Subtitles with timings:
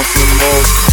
[0.00, 0.89] want some more.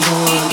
[0.00, 0.51] On.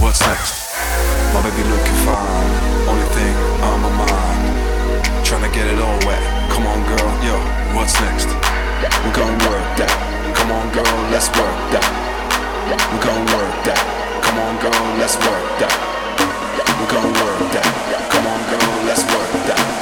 [0.00, 0.74] What's next?
[1.32, 2.50] My baby looking fine.
[2.88, 4.44] Only thing on my mind.
[5.24, 6.22] Tryna get it all wet.
[6.52, 7.36] Come on, girl, yo,
[7.74, 8.28] what's next?
[9.04, 9.92] We're gonna work that.
[10.36, 11.86] Come on, girl, let's work that.
[12.92, 13.80] We're gonna work that.
[14.22, 15.74] Come on, girl, let's work that.
[16.78, 17.66] We're gonna work that.
[18.12, 19.75] Come on, girl, let's work that.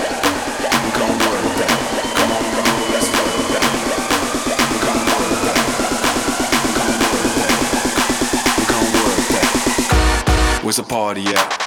[10.65, 11.64] Where's the party at?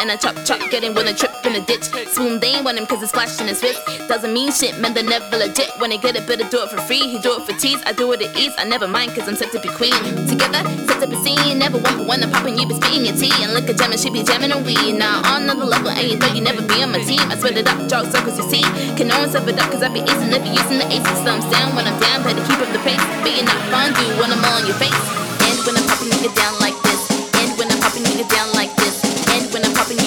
[0.00, 0.58] and I chop chop.
[0.70, 1.84] Get him when I trip in a ditch.
[2.08, 3.80] Swoon, they ain't want him cause it's flashing his wrist.
[4.08, 5.70] Doesn't mean shit, man, they're never legit.
[5.78, 7.04] When they get it, better do it for free.
[7.04, 8.54] He do it for tease, I do it at ease.
[8.56, 9.92] I never mind cause I'm set to be queen.
[10.26, 11.58] Together, set to be seen.
[11.58, 13.32] Never one for one, I'm popping you be spitting your tea.
[13.44, 14.96] And liquor jamming, she be jamming a weed.
[14.96, 17.20] Now on another level, and you thought you never be on my team.
[17.28, 18.64] I spread it up, dark circles you see.
[18.96, 21.20] Can no one sub it up cause I be acing, never using the aces.
[21.20, 23.04] So I'm down when I'm down, better keep up the pace.
[23.20, 25.04] Being not fun, do when I'm on your face.
[25.44, 27.00] And when I'm popping nigga down like this.
[27.36, 28.89] And when I'm popping nigga down like this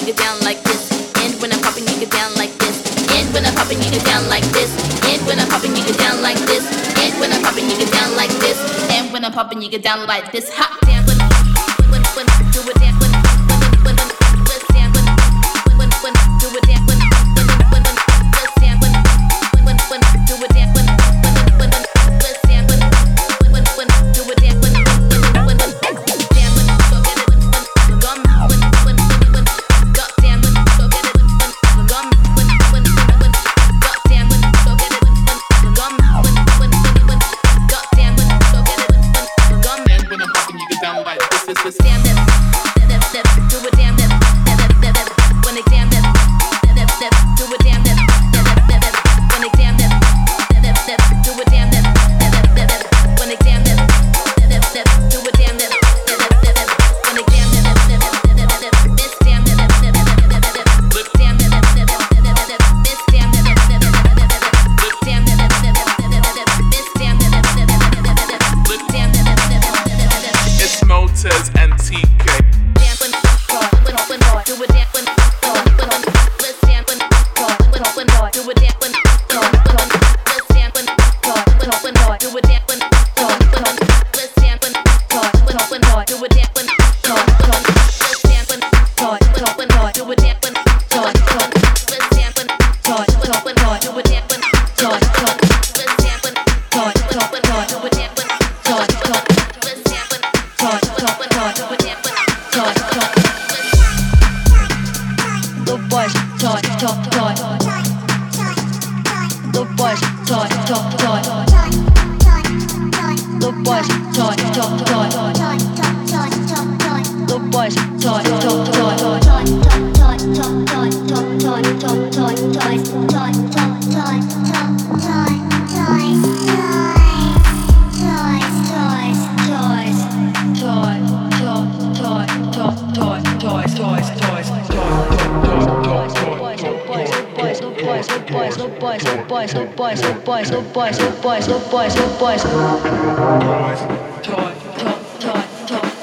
[0.04, 0.90] nigga down like this.
[1.24, 2.76] And when I'm popping nigga down like this.
[3.16, 4.70] And when I'm popping nigga down like this.
[5.08, 6.64] And when I'm popping nigga down like this.
[7.00, 8.58] And when I'm popping nigga down like this.
[8.90, 10.50] And when I'm popping nigga down like this.
[10.52, 13.03] Hop down, do it down.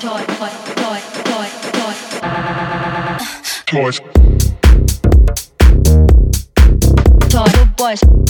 [0.01, 0.25] Toys.
[0.25, 0.51] Toys.
[0.81, 1.03] Toys.
[1.29, 1.53] Toys.
[1.77, 1.99] Toys.
[3.67, 3.99] Toys.
[7.29, 8.20] Toy boys.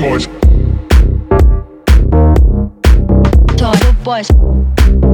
[0.00, 0.26] toys.
[3.58, 5.09] Toy boys.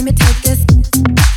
[0.00, 1.29] Let me take this.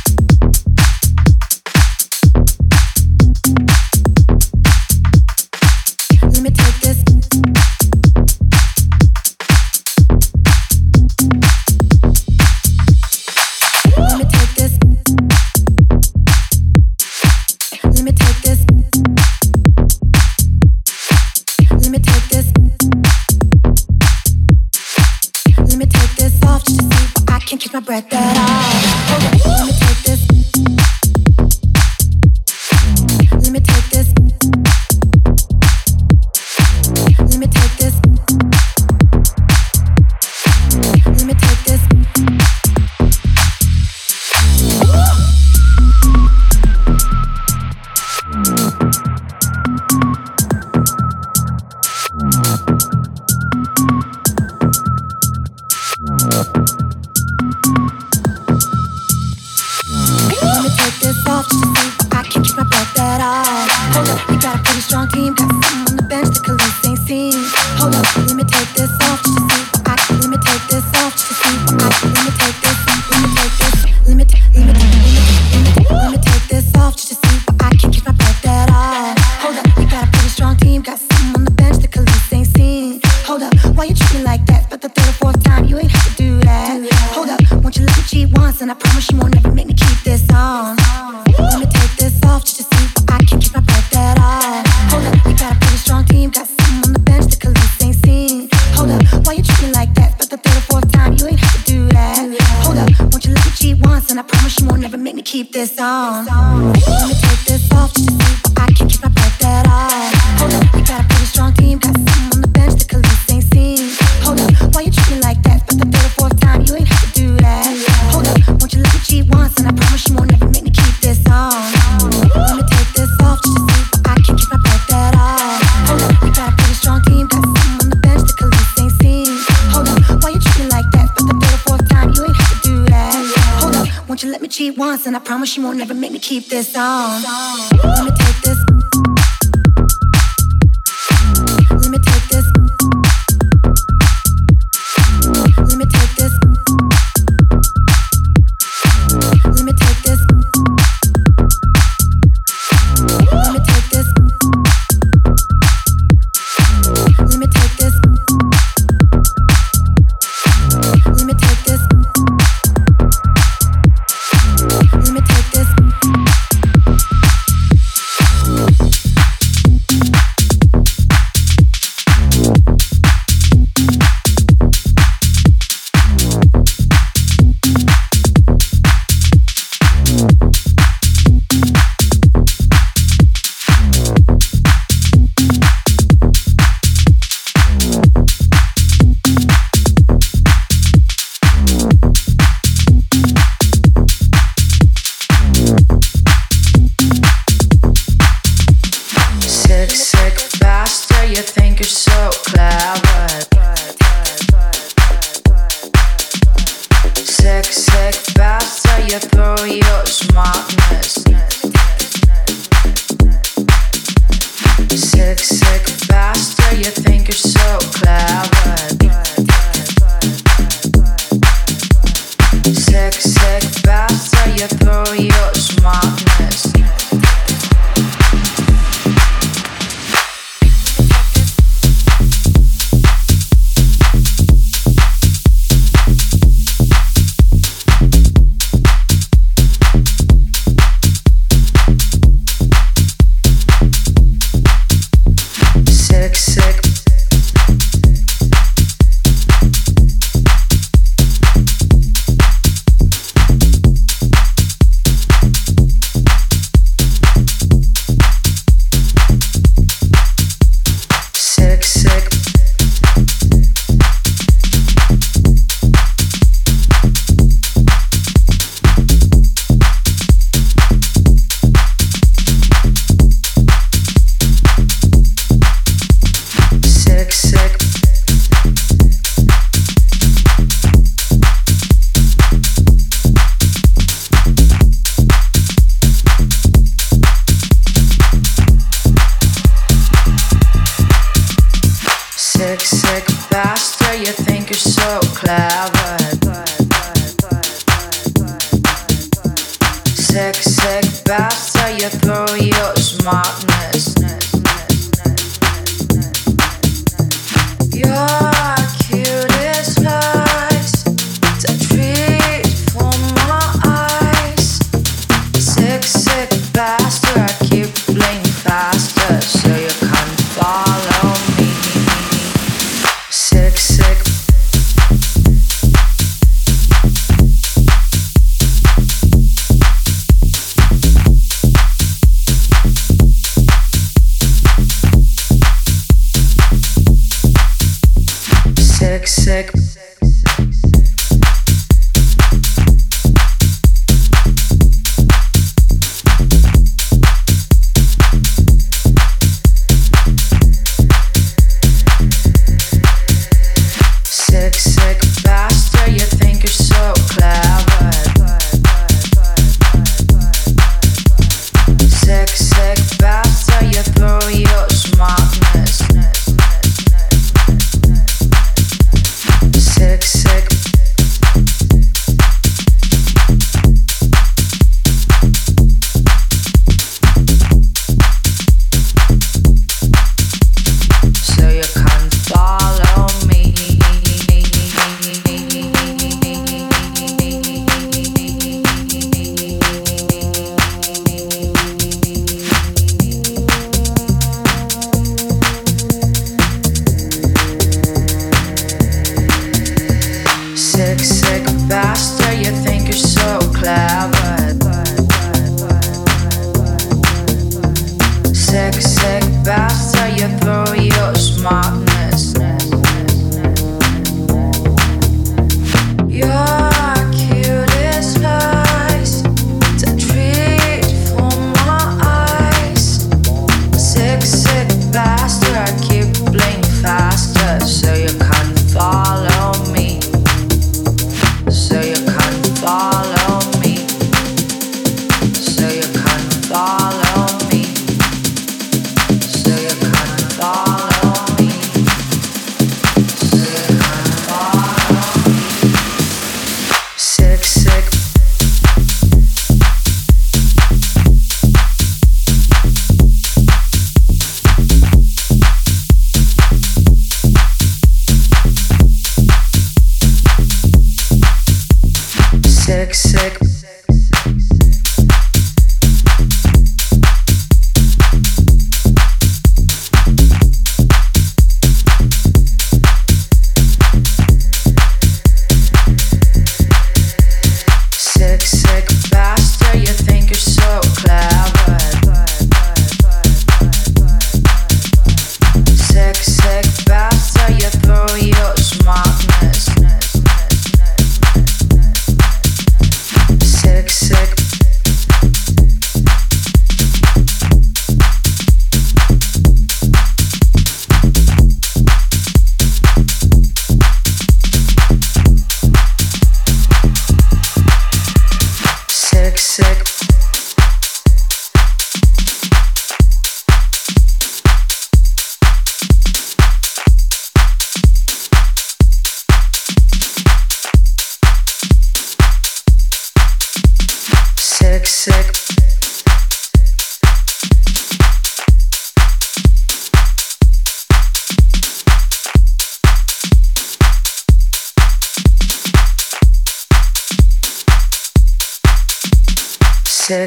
[135.06, 137.22] and I promise you won't ever make me keep this on.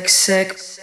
[0.07, 0.76] Sick.